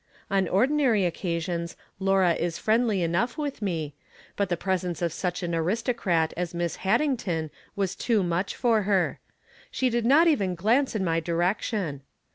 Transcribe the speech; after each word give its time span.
On 0.31 0.47
ordi 0.47 0.71
nary 0.71 1.05
occasions 1.05 1.77
Laura 1.99 2.33
is 2.33 2.57
friendly 2.57 3.03
enough 3.03 3.37
with 3.37 3.61
me, 3.61 3.93
but 4.35 4.49
th6 4.49 4.57
presence 4.59 4.99
of 5.03 5.13
such 5.13 5.43
an 5.43 5.53
aristocrat 5.53 6.33
as 6.35 6.55
Miss 6.55 6.77
Haddington 6.77 7.51
was 7.75 7.95
too 7.95 8.23
much 8.23 8.55
for 8.55 8.81
her. 8.89 9.19
She 9.69 9.91
did 9.91 10.07
not 10.07 10.25
even 10.27 10.55
glance 10.55 10.95
in 10.95 11.05
my 11.05 11.19
direction. 11.19 12.01